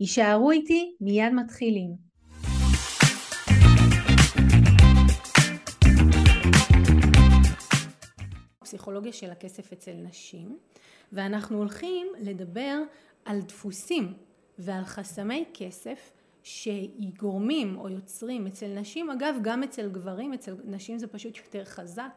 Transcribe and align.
יישארו 0.00 0.50
איתי, 0.50 0.96
מיד 1.00 1.32
מתחילים. 1.32 1.94
פסיכולוגיה 8.60 9.12
של 9.12 9.30
הכסף 9.30 9.72
אצל 9.72 9.92
נשים, 9.92 10.58
ואנחנו 11.12 11.58
הולכים 11.58 12.06
לדבר 12.20 12.78
על 13.24 13.40
דפוסים 13.40 14.14
ועל 14.58 14.84
חסמי 14.84 15.44
כסף 15.54 16.12
שגורמים 16.42 17.78
או 17.78 17.88
יוצרים 17.88 18.46
אצל 18.46 18.68
נשים, 18.68 19.10
אגב 19.10 19.34
גם 19.42 19.62
אצל 19.62 19.88
גברים, 19.90 20.32
אצל 20.32 20.54
נשים 20.64 20.98
זה 20.98 21.06
פשוט 21.06 21.36
יותר 21.36 21.64
חזק, 21.64 22.10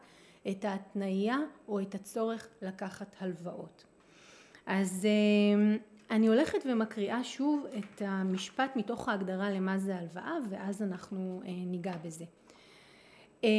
את 0.50 0.66
ההתניה 0.66 1.38
או 1.68 1.80
את 1.80 1.96
הצורך 1.96 2.48
לקחת 2.62 3.16
הלוואות. 3.20 3.86
אז 4.66 5.06
אה, 5.06 5.78
אני 6.12 6.28
הולכת 6.28 6.60
ומקריאה 6.66 7.24
שוב 7.24 7.66
את 7.78 8.02
המשפט 8.06 8.76
מתוך 8.76 9.10
ההגדרה 9.10 9.52
למה 9.52 9.78
זה 9.78 9.96
הלוואה 9.96 10.38
ואז 10.50 10.82
אנחנו 10.82 11.42
אה, 11.46 11.52
ניגע 11.66 11.94
בזה. 12.04 12.26
אה, 13.44 13.50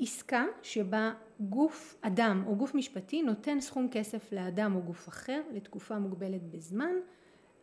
עסקה 0.00 0.44
שבה 0.62 1.12
גוף 1.40 1.96
אדם 2.00 2.44
או 2.46 2.56
גוף 2.56 2.74
משפטי 2.74 3.22
נותן 3.22 3.60
סכום 3.60 3.88
כסף 3.90 4.32
לאדם 4.32 4.74
או 4.74 4.82
גוף 4.82 5.08
אחר 5.08 5.40
לתקופה 5.52 5.98
מוגבלת 5.98 6.42
בזמן 6.42 6.92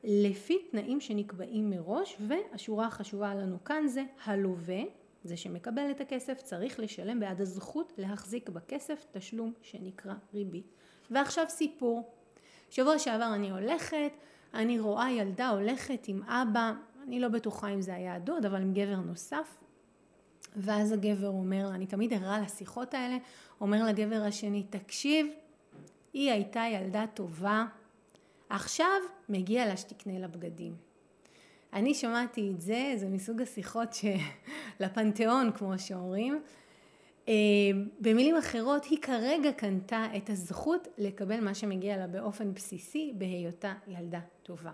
לפי 0.03 0.57
תנאים 0.71 1.01
שנקבעים 1.01 1.69
מראש 1.69 2.17
והשורה 2.27 2.87
החשובה 2.87 3.35
לנו 3.35 3.63
כאן 3.63 3.87
זה 3.87 4.03
הלווה 4.23 4.81
זה 5.23 5.37
שמקבל 5.37 5.91
את 5.91 6.01
הכסף 6.01 6.41
צריך 6.41 6.79
לשלם 6.79 7.19
בעד 7.19 7.41
הזכות 7.41 7.93
להחזיק 7.97 8.49
בכסף 8.49 9.05
תשלום 9.11 9.53
שנקרא 9.61 10.13
ריבית. 10.33 10.73
ועכשיו 11.11 11.45
סיפור. 11.49 12.11
שבוע 12.69 12.99
שעבר 12.99 13.31
אני 13.35 13.51
הולכת, 13.51 14.11
אני 14.53 14.79
רואה 14.79 15.11
ילדה 15.11 15.49
הולכת 15.49 16.05
עם 16.07 16.23
אבא, 16.23 16.73
אני 17.07 17.19
לא 17.19 17.27
בטוחה 17.27 17.67
אם 17.67 17.81
זה 17.81 17.95
היה 17.95 18.15
הדוד, 18.15 18.45
אבל 18.45 18.61
עם 18.61 18.73
גבר 18.73 18.95
נוסף. 18.95 19.57
ואז 20.55 20.91
הגבר 20.91 21.27
אומר 21.27 21.69
לה, 21.69 21.75
אני 21.75 21.85
תמיד 21.85 22.13
ערה 22.13 22.39
לשיחות 22.39 22.93
האלה, 22.93 23.17
אומר 23.61 23.85
לגבר 23.85 24.23
השני, 24.27 24.63
תקשיב, 24.63 25.27
היא 26.13 26.31
הייתה 26.31 26.63
ילדה 26.71 27.05
טובה, 27.13 27.65
עכשיו 28.49 28.99
מגיע 29.29 29.65
לה 29.65 29.77
שתקנה 29.77 30.19
לה 30.19 30.27
בגדים. 30.27 30.75
אני 31.73 31.93
שמעתי 31.93 32.51
את 32.51 32.61
זה, 32.61 32.93
זה 32.95 33.07
מסוג 33.09 33.41
השיחות 33.41 33.89
לפנתיאון 34.79 35.51
כמו 35.51 35.79
שאומרים. 35.79 36.41
אה, 37.27 37.33
במילים 37.99 38.37
אחרות, 38.37 38.85
היא 38.85 39.01
כרגע 39.01 39.51
קנתה 39.51 40.05
את 40.17 40.29
הזכות 40.29 40.87
לקבל 40.97 41.39
מה 41.39 41.53
שמגיע 41.53 41.97
לה 41.97 42.07
באופן 42.07 42.53
בסיסי 42.53 43.13
בהיותה 43.17 43.73
ילדה 43.87 44.19
טובה. 44.43 44.71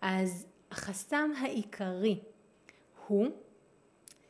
אז 0.00 0.46
החסם 0.70 1.30
העיקרי 1.40 2.18
הוא 3.06 3.26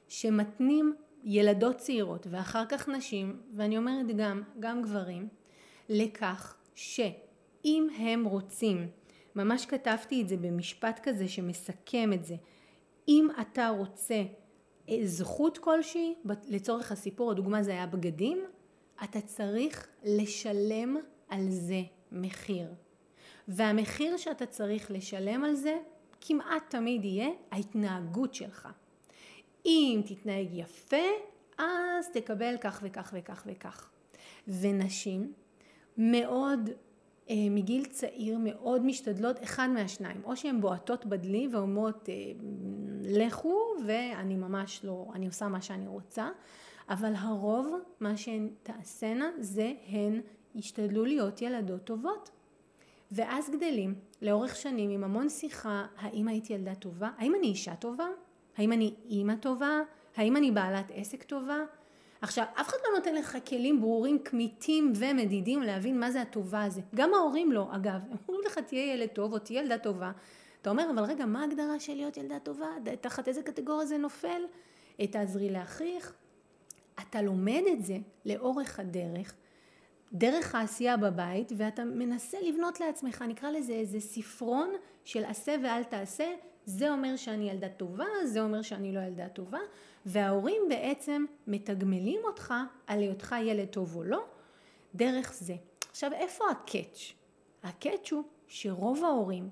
שמתנים 0.09 0.95
ילדות 1.25 1.77
צעירות 1.77 2.27
ואחר 2.31 2.67
כך 2.69 2.89
נשים, 2.89 3.41
ואני 3.55 3.79
אומרת 3.79 4.07
גם, 4.17 4.43
גם 4.61 4.83
גברים, 4.83 5.29
לכך 5.89 6.57
שאם 6.75 7.89
הם 7.99 8.25
רוצים 8.25 8.89
ממש 9.35 9.67
כתבתי 9.67 10.23
את 10.23 10.29
זה 10.29 10.37
במשפט 10.37 11.01
כזה 11.03 11.29
שמסכם 11.29 12.13
את 12.13 12.25
זה. 12.25 12.37
אם 13.09 13.29
אתה 13.41 13.69
רוצה 13.69 14.23
זכות 15.05 15.59
כלשהי, 15.59 16.15
לצורך 16.49 16.93
הסיפור, 16.93 17.31
הדוגמה 17.31 17.63
זה 17.63 17.71
היה 17.71 17.87
בגדים, 17.87 18.39
אתה 19.05 19.21
צריך 19.21 19.89
לשלם 20.05 20.97
על 21.29 21.51
זה 21.51 21.83
מחיר. 22.13 22.69
והמחיר 23.49 24.17
שאתה 24.17 24.47
צריך 24.47 24.91
לשלם 24.91 25.45
על 25.45 25.55
זה 25.55 25.77
כמעט 26.21 26.63
תמיד 26.71 27.05
יהיה 27.05 27.29
ההתנהגות 27.51 28.35
שלך. 28.35 28.69
אם 29.67 30.01
תתנהג 30.07 30.49
יפה, 30.53 31.07
אז 31.59 32.09
תקבל 32.13 32.55
כך 32.61 32.81
וכך 32.83 33.15
וכך 33.17 33.43
וכך. 33.47 33.91
ונשים 34.49 35.33
מאוד 35.99 36.69
אה, 36.69 36.75
מגיל 37.51 37.85
צעיר 37.85 38.39
מאוד 38.41 38.85
משתדלות 38.85 39.43
אחד 39.43 39.69
מהשניים, 39.75 40.21
או 40.25 40.37
שהן 40.37 40.61
בועטות 40.61 41.07
בדלי 41.07 41.49
ואומרות 41.53 42.09
אה, 42.09 42.15
לכו 43.03 43.75
ואני 43.87 44.37
ממש 44.37 44.85
לא, 44.85 45.07
אני 45.15 45.27
עושה 45.27 45.49
מה 45.49 45.61
שאני 45.61 45.87
רוצה, 45.87 46.29
אבל 46.89 47.13
הרוב 47.17 47.75
מה 48.01 48.17
שהן 48.17 48.51
תעשינה 48.63 49.31
זה 49.41 49.73
הן 49.89 50.21
ישתדלו 50.55 51.05
להיות 51.05 51.43
ילדות 51.43 51.85
טובות. 51.85 52.31
ואז 53.13 53.51
גדלים 53.51 53.95
לאורך 54.23 54.57
שנים 54.57 54.91
עם 54.91 55.05
המון 55.05 55.29
שיחה, 55.29 55.87
האם 55.99 56.29
הייתי 56.29 56.53
ילדה 56.53 56.75
טובה? 56.75 57.11
האם 57.19 57.35
אני 57.35 57.47
אישה 57.47 57.77
טובה? 57.77 58.07
האם 58.57 58.73
אני 58.73 58.95
אימא 59.09 59.35
טובה? 59.35 59.81
האם 60.17 60.37
אני 60.37 60.51
בעלת 60.51 60.91
עסק 60.95 61.23
טובה? 61.23 61.59
עכשיו, 62.21 62.45
אף 62.55 62.69
אחד 62.69 62.77
לא 62.85 62.99
נותן 62.99 63.15
לך 63.15 63.39
כלים 63.49 63.81
ברורים, 63.81 64.19
כמיתים 64.19 64.93
ומדידים 64.97 65.63
להבין 65.63 66.01
מה 66.01 66.11
זה 66.11 66.21
הטובה 66.21 66.65
הזה. 66.65 66.81
גם 66.95 67.15
ההורים 67.15 67.53
לא, 67.53 67.69
אגב. 67.73 68.01
הם 68.11 68.17
אומרים 68.29 68.47
לך, 68.47 68.59
תהיה 68.59 68.95
ילד 68.95 69.09
טוב 69.09 69.33
או 69.33 69.39
תהיה 69.39 69.63
ילדה 69.63 69.79
טובה. 69.79 70.13
אתה 70.63 70.71
אומר, 70.71 70.91
אבל 70.95 71.05
רגע, 71.05 71.27
מה 71.27 71.41
ההגדרה 71.41 71.81
של 71.81 71.95
להיות 71.95 72.17
ילדה 72.17 72.39
טובה? 72.39 72.67
תחת 73.01 73.29
איזה 73.29 73.43
קטגוריה 73.43 73.87
זה 73.87 73.99
נופל? 73.99 74.43
תעזרי 75.11 75.51
לאחיך. 75.51 76.13
אתה 77.01 77.23
לומד 77.23 77.63
את 77.73 77.85
זה 77.85 77.99
לאורך 78.25 78.81
הדרך, 78.81 79.35
דרך 80.13 80.55
העשייה 80.55 80.97
בבית, 80.97 81.53
ואתה 81.57 81.85
מנסה 81.85 82.39
לבנות 82.41 82.81
לעצמך, 82.81 83.25
נקרא 83.29 83.51
לזה 83.51 83.73
איזה 83.73 84.01
ספרון 84.01 84.71
של 85.05 85.25
עשה 85.25 85.57
ואל 85.63 85.85
תעשה, 85.85 86.35
זה 86.69 86.91
אומר 86.91 87.17
שאני 87.17 87.51
ילדה 87.51 87.69
טובה, 87.69 88.05
זה 88.25 88.41
אומר 88.41 88.63
שאני 88.63 88.93
לא 88.93 89.01
ילדה 89.01 89.29
טובה, 89.29 89.59
וההורים 90.07 90.63
בעצם 90.69 91.25
מתגמלים 91.47 92.21
אותך 92.25 92.55
על 92.87 92.99
היותך 92.99 93.35
ילד 93.43 93.69
טוב 93.69 93.97
או 93.97 94.03
לא, 94.05 94.25
דרך 94.95 95.33
זה. 95.33 95.55
עכשיו 95.91 96.13
איפה 96.13 96.45
הקאץ'? 96.51 97.13
הקאץ' 97.63 98.13
הוא 98.13 98.23
שרוב 98.47 99.05
ההורים, 99.05 99.49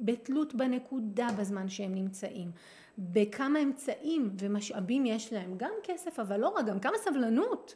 בתלות 0.00 0.54
בנקודה 0.54 1.28
בזמן 1.38 1.68
שהם 1.68 1.94
נמצאים, 1.94 2.50
בכמה 2.98 3.62
אמצעים 3.62 4.30
ומשאבים 4.38 5.06
יש 5.06 5.32
להם, 5.32 5.54
גם 5.56 5.72
כסף 5.82 6.20
אבל 6.20 6.40
לא 6.40 6.48
רק, 6.48 6.66
גם 6.66 6.80
כמה 6.80 6.98
סבלנות. 6.98 7.74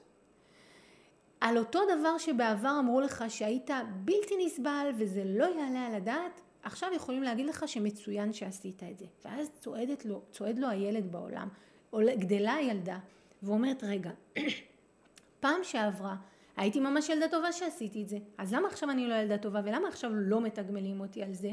על 1.41 1.59
אותו 1.59 1.81
דבר 1.99 2.19
שבעבר 2.19 2.77
אמרו 2.79 3.01
לך 3.01 3.25
שהיית 3.29 3.71
בלתי 3.95 4.47
נסבל 4.47 4.91
וזה 4.99 5.23
לא 5.27 5.45
יעלה 5.45 5.87
על 5.87 5.95
הדעת, 5.95 6.41
עכשיו 6.63 6.89
יכולים 6.97 7.23
להגיד 7.23 7.47
לך 7.47 7.69
שמצוין 7.69 8.33
שעשית 8.33 8.83
את 8.83 8.99
זה. 8.99 9.05
ואז 9.25 9.51
צועדת 9.61 10.05
לו, 10.05 10.23
צועד 10.31 10.59
לו 10.59 10.69
הילד 10.69 11.13
בעולם, 11.13 11.49
גדלה 12.19 12.55
הילדה 12.55 12.99
ואומרת 13.43 13.85
רגע, 13.85 14.11
פעם 15.41 15.65
שעברה 15.65 16.17
הייתי 16.57 16.81
ממש 16.81 17.09
ילדה 17.09 17.29
טובה 17.29 17.53
שעשיתי 17.53 18.03
את 18.03 18.09
זה, 18.09 18.19
אז 18.39 18.55
למה 18.55 18.69
עכשיו 18.69 18.91
אני 18.91 19.09
לא 19.09 19.15
ילדה 19.15 19.39
טובה 19.39 19.61
ולמה 19.65 19.89
עכשיו 19.89 20.11
לא 20.15 20.41
מתגמלים 20.41 21.01
אותי 21.01 21.23
על 21.23 21.35
זה? 21.35 21.51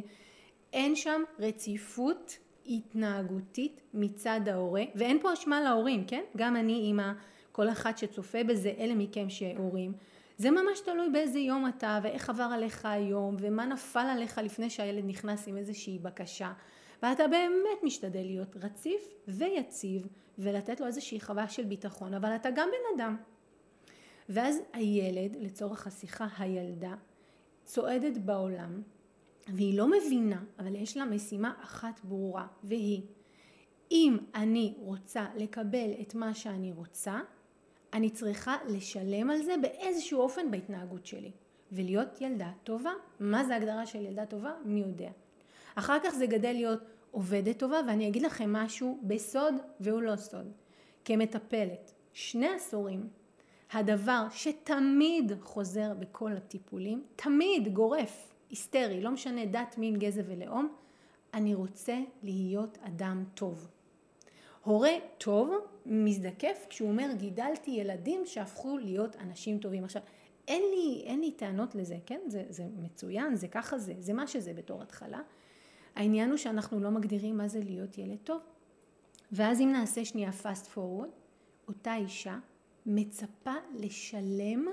אין 0.73 0.95
שם 0.95 1.21
רציפות 1.39 2.37
התנהגותית 2.65 3.81
מצד 3.93 4.41
ההורה, 4.47 4.83
ואין 4.95 5.19
פה 5.21 5.33
אשמה 5.33 5.61
להורים, 5.61 6.05
כן? 6.05 6.23
גם 6.37 6.55
אני 6.55 6.73
אימא, 6.73 7.11
כל 7.51 7.69
אחת 7.69 7.97
שצופה 7.97 8.43
בזה, 8.43 8.73
אלה 8.77 8.95
מכם 8.95 9.29
שהורים, 9.29 9.93
זה 10.39 10.51
ממש 10.51 10.79
תלוי 10.85 11.09
באיזה 11.09 11.39
יום 11.39 11.67
אתה 11.67 11.99
ואיך 12.03 12.29
עבר 12.29 12.49
עליך 12.53 12.85
היום 12.85 13.35
ומה 13.39 13.65
נפל 13.65 13.99
עליך 13.99 14.37
לפני 14.37 14.69
שהילד 14.69 15.03
נכנס 15.05 15.47
עם 15.47 15.57
איזושהי 15.57 15.99
בקשה. 15.99 16.53
ואתה 17.03 17.27
באמת 17.27 17.83
משתדל 17.83 18.21
להיות 18.21 18.55
רציף 18.55 19.01
ויציב 19.27 20.07
ולתת 20.37 20.79
לו 20.79 20.87
איזושהי 20.87 21.21
חוויה 21.21 21.49
של 21.49 21.65
ביטחון 21.65 22.13
אבל 22.13 22.35
אתה 22.35 22.49
גם 22.51 22.69
בן 22.71 23.03
אדם. 23.03 23.17
ואז 24.29 24.57
הילד 24.73 25.35
לצורך 25.39 25.87
השיחה 25.87 26.27
הילדה 26.37 26.93
צועדת 27.63 28.17
בעולם 28.17 28.81
והיא 29.47 29.77
לא 29.77 29.87
מבינה 29.91 30.43
אבל 30.59 30.75
יש 30.75 30.97
לה 30.97 31.05
משימה 31.05 31.53
אחת 31.63 31.99
ברורה 32.03 32.47
והיא 32.63 33.01
אם 33.91 34.17
אני 34.35 34.73
רוצה 34.77 35.25
לקבל 35.35 35.91
את 36.01 36.15
מה 36.15 36.33
שאני 36.33 36.71
רוצה 36.71 37.19
אני 37.93 38.09
צריכה 38.09 38.57
לשלם 38.67 39.29
על 39.29 39.41
זה 39.43 39.55
באיזשהו 39.61 40.21
אופן 40.21 40.51
בהתנהגות 40.51 41.05
שלי 41.05 41.31
ולהיות 41.71 42.21
ילדה 42.21 42.51
טובה. 42.63 42.91
מה 43.19 43.43
זה 43.43 43.55
הגדרה 43.55 43.85
של 43.85 44.05
ילדה 44.05 44.25
טובה? 44.25 44.53
מי 44.65 44.79
יודע. 44.79 45.09
אחר 45.75 45.97
כך 46.03 46.09
זה 46.09 46.25
גדל 46.25 46.51
להיות 46.51 46.79
עובדת 47.11 47.59
טובה, 47.59 47.79
ואני 47.87 48.07
אגיד 48.07 48.21
לכם 48.21 48.53
משהו 48.53 48.99
בסוד 49.03 49.53
והוא 49.79 50.01
לא 50.01 50.15
סוד. 50.15 50.51
כמטפלת, 51.05 51.91
שני 52.13 52.47
עשורים, 52.47 53.07
הדבר 53.71 54.27
שתמיד 54.31 55.31
חוזר 55.41 55.93
בכל 55.99 56.31
הטיפולים, 56.31 57.03
תמיד 57.15 57.73
גורף, 57.73 58.33
היסטרי, 58.49 59.01
לא 59.01 59.11
משנה 59.11 59.45
דת, 59.45 59.75
מין, 59.77 59.99
גזע 59.99 60.21
ולאום, 60.25 60.75
אני 61.33 61.55
רוצה 61.55 61.99
להיות 62.23 62.77
אדם 62.81 63.23
טוב. 63.33 63.67
הורה 64.63 64.91
טוב 65.17 65.55
מזדקף 65.85 66.65
כשהוא 66.69 66.89
אומר 66.89 67.09
גידלתי 67.17 67.71
ילדים 67.71 68.25
שהפכו 68.25 68.77
להיות 68.77 69.15
אנשים 69.15 69.57
טובים. 69.57 69.83
עכשיו, 69.83 70.01
אין 70.47 70.61
לי, 70.61 71.03
אין 71.05 71.19
לי 71.19 71.31
טענות 71.31 71.75
לזה, 71.75 71.97
כן? 72.05 72.19
זה, 72.27 72.43
זה 72.49 72.63
מצוין, 72.77 73.35
זה 73.35 73.47
ככה 73.47 73.77
זה, 73.77 73.93
זה 73.99 74.13
מה 74.13 74.27
שזה 74.27 74.53
בתור 74.53 74.81
התחלה. 74.81 75.21
העניין 75.95 76.29
הוא 76.29 76.37
שאנחנו 76.37 76.79
לא 76.79 76.89
מגדירים 76.89 77.37
מה 77.37 77.47
זה 77.47 77.59
להיות 77.59 77.97
ילד 77.97 78.17
טוב. 78.23 78.41
ואז 79.31 79.61
אם 79.61 79.71
נעשה 79.71 80.05
שנייה 80.05 80.31
fast 80.43 80.75
forward, 80.75 81.11
אותה 81.67 81.95
אישה 81.95 82.37
מצפה 82.85 83.53
לשלם 83.73 84.65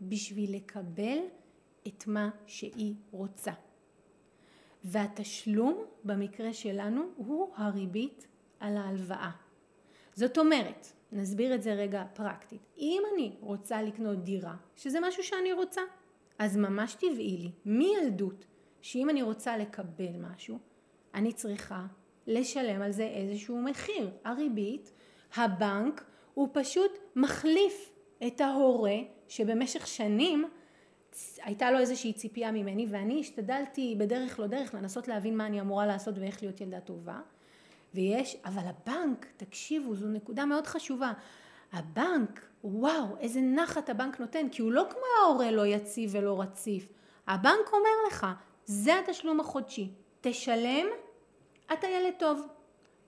בשביל 0.00 0.56
לקבל 0.56 1.18
את 1.86 2.06
מה 2.06 2.30
שהיא 2.46 2.94
רוצה. 3.10 3.52
והתשלום 4.84 5.84
במקרה 6.04 6.52
שלנו 6.52 7.02
הוא 7.16 7.52
הריבית 7.56 8.26
על 8.60 8.76
ההלוואה. 8.76 9.30
זאת 10.14 10.38
אומרת, 10.38 10.86
נסביר 11.12 11.54
את 11.54 11.62
זה 11.62 11.74
רגע 11.74 12.04
פרקטית, 12.14 12.66
אם 12.78 13.02
אני 13.14 13.32
רוצה 13.40 13.82
לקנות 13.82 14.24
דירה, 14.24 14.54
שזה 14.76 14.98
משהו 15.02 15.22
שאני 15.22 15.52
רוצה, 15.52 15.80
אז 16.38 16.56
ממש 16.56 16.94
טבעי 16.94 17.36
לי, 17.36 17.50
מילדות, 17.64 18.46
שאם 18.80 19.10
אני 19.10 19.22
רוצה 19.22 19.56
לקבל 19.56 20.16
משהו, 20.20 20.58
אני 21.14 21.32
צריכה 21.32 21.86
לשלם 22.26 22.82
על 22.82 22.92
זה 22.92 23.04
איזשהו 23.04 23.62
מחיר. 23.62 24.10
הריבית, 24.24 24.92
הבנק, 25.36 26.04
הוא 26.34 26.48
פשוט 26.52 26.90
מחליף 27.16 27.92
את 28.26 28.40
ההורה 28.40 28.96
שבמשך 29.28 29.86
שנים 29.86 30.44
הייתה 31.42 31.70
לו 31.70 31.78
איזושהי 31.78 32.12
ציפייה 32.12 32.52
ממני 32.52 32.86
ואני 32.90 33.20
השתדלתי 33.20 33.94
בדרך 33.98 34.40
לא 34.40 34.46
דרך 34.46 34.74
לנסות 34.74 35.08
להבין 35.08 35.36
מה 35.36 35.46
אני 35.46 35.60
אמורה 35.60 35.86
לעשות 35.86 36.18
ואיך 36.18 36.42
להיות 36.42 36.60
ילדה 36.60 36.80
טובה 36.80 37.20
ויש, 37.94 38.36
אבל 38.44 38.62
הבנק, 38.64 39.26
תקשיבו, 39.36 39.94
זו 39.94 40.06
נקודה 40.06 40.44
מאוד 40.44 40.66
חשובה. 40.66 41.12
הבנק, 41.72 42.46
וואו, 42.64 43.16
איזה 43.20 43.40
נחת 43.40 43.88
הבנק 43.88 44.20
נותן, 44.20 44.48
כי 44.48 44.62
הוא 44.62 44.72
לא 44.72 44.86
כמו 44.90 45.02
ההורה 45.22 45.50
לא 45.50 45.66
יציב 45.66 46.10
ולא 46.12 46.40
רציף. 46.40 46.88
הבנק 47.26 47.72
אומר 47.72 48.06
לך, 48.08 48.26
זה 48.64 48.98
התשלום 48.98 49.40
החודשי, 49.40 49.90
תשלם, 50.20 50.86
אתה 51.72 51.86
ילד 51.86 52.14
טוב. 52.18 52.46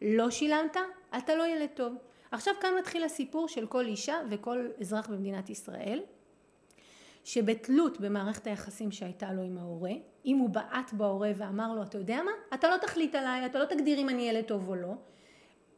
לא 0.03 0.31
שילמת, 0.31 0.77
אתה 1.19 1.35
לא 1.35 1.47
ילד 1.47 1.69
טוב. 1.75 1.95
עכשיו 2.31 2.55
כאן 2.61 2.71
מתחיל 2.79 3.05
הסיפור 3.05 3.49
של 3.49 3.67
כל 3.67 3.87
אישה 3.87 4.17
וכל 4.31 4.69
אזרח 4.81 5.09
במדינת 5.09 5.51
ישראל, 5.51 6.01
שבתלות 7.29 8.01
במערכת 8.01 8.47
היחסים 8.47 8.91
שהייתה 8.91 9.33
לו 9.33 9.43
עם 9.43 9.59
ההורה, 9.59 9.91
אם 10.27 10.37
הוא 10.37 10.49
בעט 10.49 10.93
בהורה 10.93 11.31
ואמר 11.37 11.75
לו, 11.75 11.83
אתה 11.83 11.99
יודע 11.99 12.23
מה? 12.25 12.31
אתה 12.55 12.69
לא 12.69 12.77
תחליט 12.77 13.15
עליי, 13.15 13.47
אתה 13.47 13.59
לא 13.59 13.65
תגדיר 13.65 13.99
אם 13.99 14.09
אני 14.09 14.29
ילד 14.29 14.45
טוב 14.45 14.69
או 14.69 14.75
לא. 14.75 14.93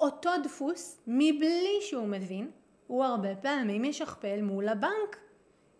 אותו 0.00 0.30
דפוס, 0.44 1.00
מבלי 1.06 1.78
שהוא 1.80 2.06
מבין, 2.06 2.50
הוא 2.86 3.04
הרבה 3.04 3.36
פעמים 3.36 3.84
ישכפל 3.84 4.42
מול 4.42 4.68
הבנק. 4.68 5.16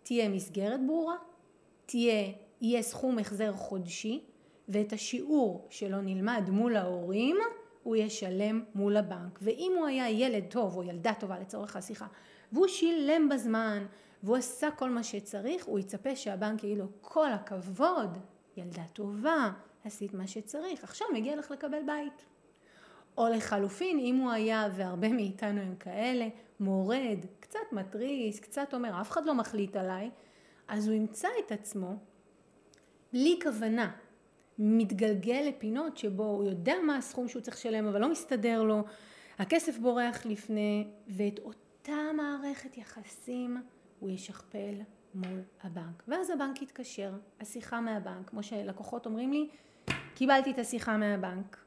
תהיה 0.03 0.29
מסגרת 0.29 0.85
ברורה, 0.87 1.15
תהיה, 1.85 2.31
יהיה 2.61 2.81
סכום 2.81 3.19
החזר 3.19 3.53
חודשי, 3.53 4.23
ואת 4.69 4.93
השיעור 4.93 5.67
שלא 5.69 6.01
נלמד 6.01 6.49
מול 6.49 6.75
ההורים, 6.75 7.37
הוא 7.83 7.95
ישלם 7.95 8.63
מול 8.75 8.97
הבנק. 8.97 9.39
ואם 9.41 9.73
הוא 9.77 9.87
היה 9.87 10.09
ילד 10.09 10.43
טוב 10.49 10.77
או 10.77 10.83
ילדה 10.83 11.13
טובה 11.19 11.39
לצורך 11.39 11.75
השיחה, 11.75 12.07
והוא 12.51 12.67
שילם 12.67 13.29
בזמן, 13.29 13.85
והוא 14.23 14.37
עשה 14.37 14.71
כל 14.71 14.89
מה 14.89 15.03
שצריך, 15.03 15.65
הוא 15.65 15.79
יצפה 15.79 16.15
שהבנק 16.15 16.63
יגיד 16.63 16.77
לו 16.77 16.85
כל 17.01 17.31
הכבוד, 17.31 18.17
ילדה 18.57 18.83
טובה, 18.93 19.51
עשית 19.83 20.13
מה 20.13 20.27
שצריך, 20.27 20.83
עכשיו 20.83 21.07
מגיע 21.13 21.35
לך 21.35 21.51
לקבל 21.51 21.81
בית. 21.85 22.25
או 23.17 23.27
לחלופין, 23.29 23.99
אם 23.99 24.15
הוא 24.15 24.31
היה, 24.31 24.69
והרבה 24.75 25.09
מאיתנו 25.09 25.61
הם 25.61 25.75
כאלה, 25.75 26.27
מורד, 26.59 27.19
קצת 27.39 27.59
מתריס, 27.71 28.39
קצת 28.39 28.73
אומר, 28.73 29.01
אף 29.01 29.11
אחד 29.11 29.25
לא 29.25 29.35
מחליט 29.35 29.75
עליי, 29.75 30.09
אז 30.67 30.87
הוא 30.87 30.95
ימצא 30.95 31.27
את 31.45 31.51
עצמו 31.51 31.95
בלי 33.13 33.39
כוונה, 33.43 33.91
מתגלגל 34.59 35.45
לפינות 35.47 35.97
שבו 35.97 36.23
הוא 36.23 36.43
יודע 36.43 36.75
מה 36.85 36.97
הסכום 36.97 37.27
שהוא 37.27 37.41
צריך 37.41 37.57
לשלם, 37.57 37.87
אבל 37.87 38.01
לא 38.01 38.11
מסתדר 38.11 38.63
לו, 38.63 38.83
הכסף 39.39 39.77
בורח 39.77 40.25
לפני, 40.25 40.87
ואת 41.07 41.39
אותה 41.39 42.11
מערכת 42.17 42.77
יחסים 42.77 43.57
הוא 44.01 44.09
ישכפל 44.09 44.75
מול 45.13 45.41
הבנק. 45.63 46.03
ואז 46.07 46.29
הבנק 46.29 46.61
יתקשר, 46.61 47.13
השיחה 47.39 47.81
מהבנק, 47.81 48.29
כמו 48.29 48.43
שלקוחות 48.43 49.05
אומרים 49.05 49.33
לי, 49.33 49.49
קיבלתי 50.15 50.51
את 50.51 50.59
השיחה 50.59 50.97
מהבנק, 50.97 51.57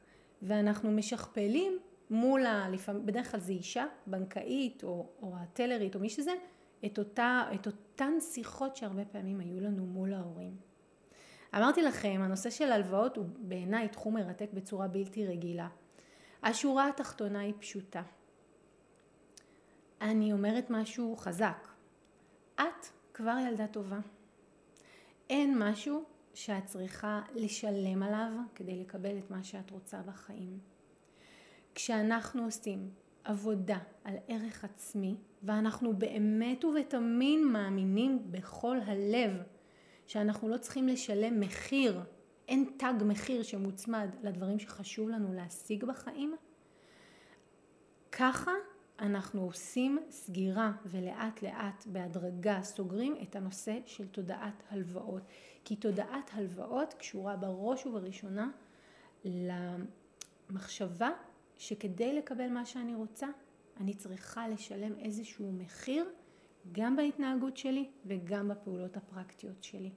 ואנחנו 0.42 0.90
משכפלים 0.90 1.78
מול, 2.10 2.46
ה... 2.46 2.68
בדרך 3.04 3.30
כלל 3.30 3.40
זה 3.40 3.52
אישה, 3.52 3.86
בנקאית 4.06 4.84
או, 4.84 5.08
או 5.22 5.36
הטלרית 5.36 5.94
או 5.94 6.00
מי 6.00 6.08
שזה, 6.08 6.32
את, 6.86 6.98
אותה, 6.98 7.42
את 7.54 7.66
אותן 7.66 8.12
שיחות 8.20 8.76
שהרבה 8.76 9.04
פעמים 9.04 9.40
היו 9.40 9.60
לנו 9.60 9.86
מול 9.86 10.14
ההורים. 10.14 10.56
אמרתי 11.56 11.82
לכם, 11.82 12.20
הנושא 12.24 12.50
של 12.50 12.72
הלוואות 12.72 13.16
הוא 13.16 13.24
בעיניי 13.38 13.88
תחום 13.88 14.14
מרתק 14.14 14.48
בצורה 14.54 14.88
בלתי 14.88 15.26
רגילה. 15.26 15.68
השורה 16.42 16.88
התחתונה 16.88 17.40
היא 17.40 17.54
פשוטה. 17.58 18.02
אני 20.00 20.32
אומרת 20.32 20.70
משהו 20.70 21.16
חזק. 21.16 21.73
את 22.54 22.86
כבר 23.14 23.36
ילדה 23.48 23.66
טובה. 23.66 23.98
אין 25.30 25.58
משהו 25.58 26.04
שאת 26.34 26.64
צריכה 26.64 27.22
לשלם 27.34 28.02
עליו 28.02 28.30
כדי 28.54 28.80
לקבל 28.80 29.18
את 29.18 29.30
מה 29.30 29.44
שאת 29.44 29.70
רוצה 29.70 30.02
בחיים. 30.02 30.58
כשאנחנו 31.74 32.44
עושים 32.44 32.90
עבודה 33.24 33.78
על 34.04 34.14
ערך 34.28 34.64
עצמי 34.64 35.16
ואנחנו 35.42 35.92
באמת 35.92 36.64
ובתמין 36.64 37.44
מאמינים 37.44 38.30
בכל 38.30 38.76
הלב 38.86 39.30
שאנחנו 40.06 40.48
לא 40.48 40.58
צריכים 40.58 40.88
לשלם 40.88 41.40
מחיר, 41.40 42.00
אין 42.48 42.70
תג 42.76 42.94
מחיר 43.04 43.42
שמוצמד 43.42 44.08
לדברים 44.22 44.58
שחשוב 44.58 45.08
לנו 45.08 45.32
להשיג 45.32 45.84
בחיים, 45.84 46.36
ככה 48.12 48.52
אנחנו 49.00 49.42
עושים 49.42 49.98
סגירה 50.10 50.72
ולאט 50.86 51.42
לאט 51.42 51.86
בהדרגה 51.86 52.62
סוגרים 52.62 53.16
את 53.22 53.36
הנושא 53.36 53.78
של 53.86 54.08
תודעת 54.08 54.62
הלוואות. 54.70 55.22
כי 55.64 55.76
תודעת 55.76 56.30
הלוואות 56.32 56.94
קשורה 56.94 57.36
בראש 57.36 57.86
ובראשונה 57.86 58.50
למחשבה 60.50 61.10
שכדי 61.58 62.14
לקבל 62.14 62.48
מה 62.48 62.66
שאני 62.66 62.94
רוצה 62.94 63.26
אני 63.80 63.94
צריכה 63.94 64.48
לשלם 64.48 64.98
איזשהו 64.98 65.52
מחיר 65.52 66.08
גם 66.72 66.96
בהתנהגות 66.96 67.56
שלי 67.56 67.88
וגם 68.06 68.48
בפעולות 68.48 68.96
הפרקטיות 68.96 69.62
שלי. 69.62 69.90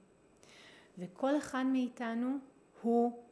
וכל 0.98 1.38
אחד 1.38 1.64
מאיתנו 1.72 2.38
הוא 2.82 3.22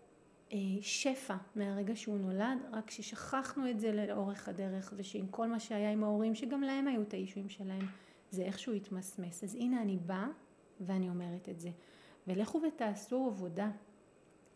שפע 0.80 1.36
מהרגע 1.54 1.96
שהוא 1.96 2.18
נולד, 2.18 2.58
רק 2.72 2.90
ששכחנו 2.90 3.70
את 3.70 3.80
זה 3.80 3.92
לאורך 3.92 4.48
הדרך, 4.48 4.94
ושעם 4.96 5.26
כל 5.26 5.46
מה 5.46 5.60
שהיה 5.60 5.90
עם 5.92 6.04
ההורים, 6.04 6.34
שגם 6.34 6.62
להם 6.62 6.88
היו 6.88 7.02
את 7.02 7.14
האישויים 7.14 7.48
שלהם, 7.48 7.86
זה 8.30 8.42
איכשהו 8.42 8.72
התמסמס. 8.72 9.44
אז 9.44 9.54
הנה 9.54 9.82
אני 9.82 9.96
באה 9.96 10.28
ואני 10.80 11.08
אומרת 11.08 11.48
את 11.48 11.60
זה. 11.60 11.70
ולכו 12.26 12.60
ותעשו 12.68 13.26
עבודה 13.26 13.70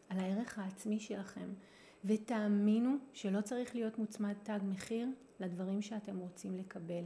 על 0.09 0.19
הערך 0.19 0.59
העצמי 0.59 1.01
שלכם, 1.01 1.49
ותאמינו 2.05 2.97
שלא 3.13 3.41
צריך 3.41 3.75
להיות 3.75 3.99
מוצמד 3.99 4.35
תג 4.43 4.61
מחיר 4.63 5.09
לדברים 5.41 5.83
שאתם 5.83 6.19
רוצים 6.19 6.57
לקבל. 6.57 7.05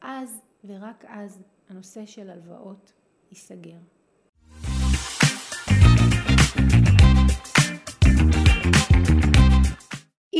אז 0.00 0.40
ורק 0.64 1.04
אז 1.08 1.42
הנושא 1.68 2.06
של 2.06 2.30
הלוואות 2.30 2.92
ייסגר. 3.30 3.78